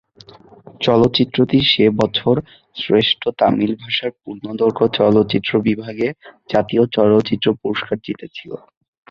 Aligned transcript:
চলচ্চিত্রটি 0.81 1.57
সে 1.71 1.85
বছর 1.99 2.35
"শ্রেষ্ঠ 2.75 3.21
তামিল 3.39 3.71
ভাষার 3.81 4.11
পূর্ণদৈর্ঘ্য 4.21 4.85
চলচ্চিত্র" 4.97 5.51
বিভাগে 5.67 6.07
জাতীয় 6.49 6.83
চলচ্চিত্র 6.95 7.47
পুরস্কার 7.61 7.97
জিতেছিল। 8.05 8.51